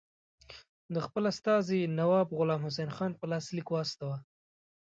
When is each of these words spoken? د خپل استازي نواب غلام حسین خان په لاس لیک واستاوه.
د 0.93 0.95
خپل 1.05 1.23
استازي 1.31 1.79
نواب 1.99 2.27
غلام 2.37 2.61
حسین 2.67 2.89
خان 2.95 3.11
په 3.19 3.25
لاس 3.31 3.45
لیک 3.55 3.67
واستاوه. 3.71 4.17